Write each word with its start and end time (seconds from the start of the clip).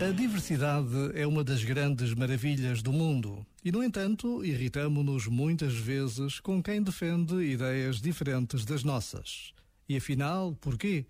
A 0.00 0.12
diversidade 0.12 1.10
é 1.14 1.26
uma 1.26 1.42
das 1.42 1.64
grandes 1.64 2.14
maravilhas 2.14 2.80
do 2.80 2.92
mundo 2.92 3.44
e, 3.64 3.72
no 3.72 3.82
entanto, 3.82 4.44
irritamo-nos 4.44 5.26
muitas 5.26 5.74
vezes 5.74 6.38
com 6.38 6.62
quem 6.62 6.80
defende 6.80 7.34
ideias 7.42 8.00
diferentes 8.00 8.64
das 8.64 8.84
nossas. 8.84 9.52
E 9.88 9.96
afinal, 9.96 10.54
porquê? 10.60 11.06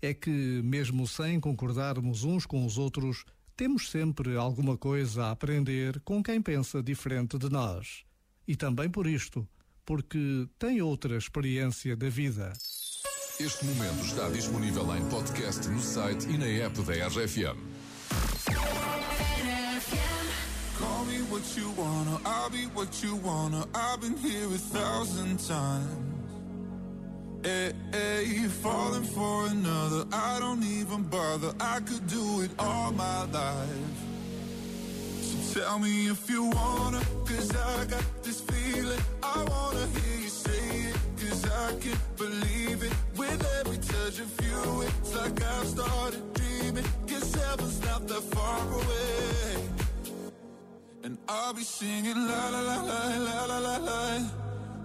É 0.00 0.14
que, 0.14 0.30
mesmo 0.64 1.06
sem 1.06 1.38
concordarmos 1.38 2.24
uns 2.24 2.46
com 2.46 2.64
os 2.64 2.78
outros, 2.78 3.26
temos 3.54 3.90
sempre 3.90 4.34
alguma 4.34 4.78
coisa 4.78 5.26
a 5.26 5.30
aprender 5.32 6.00
com 6.00 6.22
quem 6.22 6.40
pensa 6.40 6.82
diferente 6.82 7.36
de 7.36 7.50
nós. 7.50 8.02
E 8.48 8.56
também 8.56 8.88
por 8.88 9.06
isto, 9.06 9.46
porque 9.84 10.48
tem 10.58 10.80
outra 10.80 11.18
experiência 11.18 11.94
da 11.94 12.08
vida. 12.08 12.54
Este 13.42 13.64
momento 13.64 14.04
está 14.04 14.28
disponível 14.28 14.94
em 14.94 15.02
podcast 15.08 15.66
no 15.70 15.80
site 15.80 16.28
e 16.28 16.36
na 16.36 16.44
app 16.66 16.78
da 16.82 16.92
RFM. 17.08 17.56
Call 20.78 21.04
me 21.06 21.22
what 21.30 21.56
you 21.56 21.72
wanna, 21.74 22.20
I'll 22.26 22.50
be 22.50 22.66
what 22.74 23.02
you 23.02 23.16
wanna. 23.24 23.66
I've 23.74 24.02
been 24.02 24.18
here 24.18 24.44
a 24.44 24.58
thousand 24.58 25.38
times. 25.38 25.88
Hey, 27.42 27.72
hey, 27.92 28.46
falling 28.62 29.04
for 29.04 29.46
another, 29.46 30.04
I 30.12 30.38
don't 30.38 30.62
even 30.62 31.04
bother. 31.04 31.54
I 31.58 31.80
could 31.80 32.06
do 32.08 32.42
it 32.42 32.50
all 32.58 32.92
my 32.92 33.24
life. 33.32 33.98
So 35.22 35.60
tell 35.60 35.78
me 35.78 36.10
if 36.10 36.28
you 36.28 36.44
wanna, 36.44 37.00
cause 37.24 37.56
I 37.56 37.86
got 37.86 38.04
this 38.22 38.42
feeling. 38.42 39.00
I 39.22 39.42
wanna 39.44 39.86
hear 39.86 40.20
you 40.20 40.28
say 40.28 40.90
it, 40.90 40.96
cause 41.16 41.46
I 41.46 41.72
can't 41.80 42.16
believe 42.18 42.29
you, 44.64 44.82
it's 44.82 45.14
like 45.14 45.42
I've 45.42 45.66
started 45.66 46.22
dreaming. 46.34 46.84
Cause 47.06 47.34
heaven's 47.34 47.80
not 47.84 48.06
that 48.08 48.22
far 48.34 48.60
away. 48.74 49.68
And 51.04 51.18
I'll 51.28 51.54
be 51.54 51.62
singing 51.62 52.16
la 52.28 52.48
la 52.50 52.60
la 52.60 52.82
la 52.82 53.00
la 53.28 53.44
la 53.46 53.58
la 53.58 53.76
la. 53.78 54.20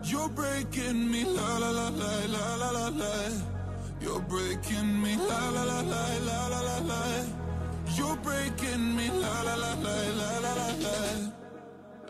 You're 0.04 0.30
breaking 0.30 1.12
me 1.12 1.24
la 1.26 1.58
la 1.58 1.70
la 1.72 1.90
la 1.90 2.26
la 2.36 2.56
la 2.56 2.70
la 2.72 2.88
la. 2.90 3.14
You're 4.02 4.22
breaking 4.22 5.02
me 5.02 5.16
la 5.18 5.50
la 5.50 5.64
la 5.64 5.82
la 5.82 6.04
la 6.30 6.48
la 6.48 6.62
la 6.62 6.78
la. 6.92 7.26
You're 7.96 8.18
breaking 8.18 8.96
me 8.96 9.10
la 9.10 9.42
la 9.42 9.56
la 9.56 9.74
la 9.74 9.96
la 10.20 10.40
la 10.46 10.54
la 10.54 10.70
la. 10.86 11.32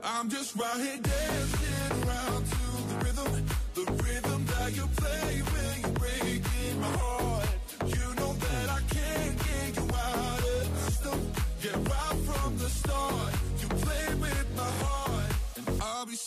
I'm 0.03 0.29
just 0.29 0.55
right 0.55 0.77
here 0.77 0.97
dancing 1.01 1.91
around 2.03 2.45
to 2.45 2.63
the 2.89 2.95
rhythm, 3.05 3.45
the 3.75 3.85
rhythm 4.03 4.45
that 4.45 4.75
you 4.75 4.87
play 4.97 5.41
when 5.51 5.81
you're 5.81 5.99
breaking 5.99 6.81
my 6.81 6.87
heart. 6.97 7.44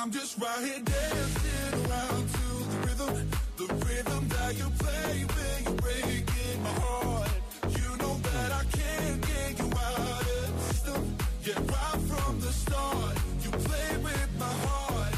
I'm 0.00 0.12
just 0.12 0.38
right 0.40 0.64
here 0.64 0.78
dancing 0.78 1.90
around 1.90 2.28
to 2.28 2.46
the 2.70 2.86
rhythm, 2.86 3.30
the 3.56 3.66
rhythm 3.84 4.28
that 4.28 4.56
you 4.56 4.70
play 4.78 5.24
when 5.34 5.64
you're 5.64 5.74
breaking 5.82 6.62
my 6.62 6.70
heart. 6.70 7.30
You 7.64 7.96
know 7.96 8.14
that 8.14 8.52
I 8.52 8.64
can't 8.78 9.20
get 9.20 9.58
you 9.58 9.66
out 9.66 10.20
of 10.20 10.54
the 10.54 10.62
system. 10.72 11.16
Yeah, 11.42 11.58
right 11.58 12.00
from 12.06 12.38
the 12.38 12.52
start, 12.52 13.16
you 13.42 13.50
play 13.50 13.96
with 14.04 14.30
my 14.38 14.52
heart, 14.68 15.14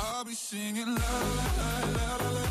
I'll 0.00 0.24
be 0.24 0.34
singing 0.34 0.88
la 0.88 1.20
la 1.60 2.18
la 2.18 2.30
la 2.30 2.43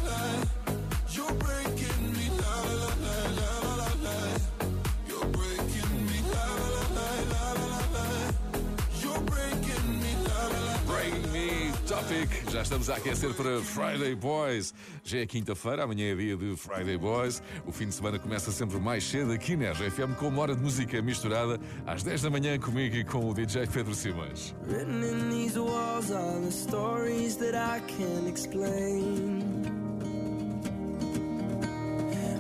Topic. 11.88 12.52
Já 12.52 12.62
estamos 12.62 12.90
a 12.90 12.96
aquecer 12.96 13.34
para 13.34 13.62
Friday 13.62 14.16
Boys. 14.16 14.74
Já 15.04 15.20
é 15.20 15.26
quinta-feira, 15.26 15.84
amanhã 15.84 16.12
é 16.12 16.16
dia 16.16 16.38
de 16.38 16.56
Friday 16.56 16.98
Boys. 16.98 17.42
O 17.66 17.72
fim 17.72 17.88
de 17.88 17.94
semana 17.94 18.18
começa 18.18 18.52
sempre 18.52 18.80
mais 18.80 19.04
cedo 19.04 19.34
aqui 19.34 19.56
na 19.58 19.72
RFM 19.72 20.16
com 20.18 20.30
uma 20.30 20.42
hora 20.42 20.56
de 20.56 20.62
música 20.62 21.02
misturada 21.02 21.60
às 21.86 22.02
10 22.02 22.22
da 22.22 22.30
manhã 22.30 22.58
comigo 22.58 22.96
e 22.96 23.04
com 23.04 23.30
o 23.30 23.34
DJ 23.34 23.68
Pedro 23.68 23.94
Simões. 23.94 24.56
Written 24.66 25.04
in 25.04 25.30
these 25.30 25.60
walls 25.60 26.10
are 26.12 26.40
the 26.40 26.52
stories 26.52 27.36
that 27.38 27.54
I 27.56 27.82
can't 27.82 28.30
explain. 28.30 29.44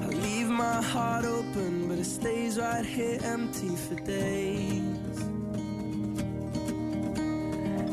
I 0.03 0.07
leave 0.07 0.49
my 0.49 0.81
heart 0.81 1.25
open, 1.25 1.87
but 1.89 1.99
it 1.99 2.05
stays 2.05 2.57
right 2.57 2.85
here 2.85 3.19
empty 3.25 3.75
for 3.75 3.95
days. 4.05 4.93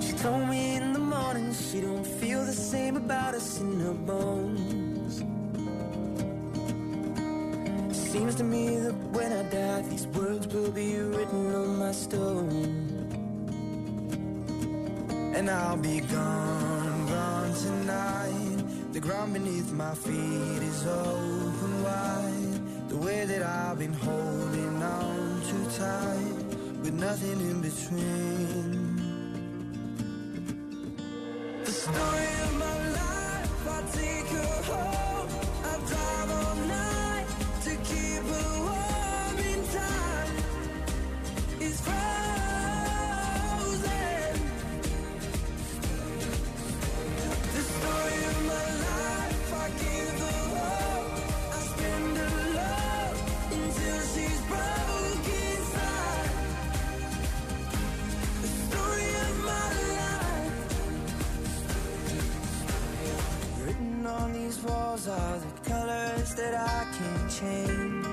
She 0.01 0.13
told 0.15 0.49
me 0.49 0.90
morning 1.21 1.53
she 1.53 1.81
don't 1.81 2.07
feel 2.21 2.43
the 2.45 2.59
same 2.73 2.97
about 2.97 3.35
us 3.35 3.61
in 3.61 3.79
her 3.81 3.99
bones. 4.11 5.15
Seems 8.11 8.35
to 8.37 8.45
me 8.45 8.65
that 8.85 8.97
when 9.17 9.31
I 9.41 9.43
die, 9.59 9.83
these 9.91 10.07
words 10.19 10.47
will 10.55 10.73
be 10.83 10.97
written 10.97 11.55
on 11.63 11.79
my 11.79 11.93
stone. 11.93 12.65
And 15.37 15.51
I'll 15.51 15.83
be 15.91 16.01
gone, 16.01 17.07
gone 17.15 17.53
tonight. 17.67 18.61
The 18.95 19.01
ground 19.01 19.35
beneath 19.35 19.71
my 19.73 19.95
feet 19.95 20.63
is 20.73 20.87
open 20.87 21.73
wide. 21.87 22.89
The 22.89 22.99
way 23.07 23.21
that 23.31 23.43
I've 23.43 23.79
been 23.79 23.97
holding 24.09 24.83
on 24.83 25.43
too 25.49 25.65
tight, 25.85 26.39
with 26.83 26.95
nothing 26.95 27.39
in 27.51 27.61
between. 27.69 28.80
Story 31.93 32.30
walls 65.07 65.21
are 65.21 65.39
the 65.39 65.71
colors 65.71 66.35
that 66.35 66.55
I 66.55 66.87
can't 66.97 67.31
change. 67.31 68.07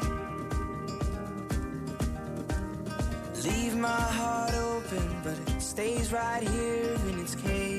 Leave 3.45 3.75
my 3.77 3.87
heart 3.87 4.53
open, 4.53 5.21
but 5.23 5.37
it 5.47 5.61
stays 5.61 6.11
right 6.11 6.43
here 6.43 6.95
in 7.09 7.19
its 7.19 7.35
cage. 7.35 7.76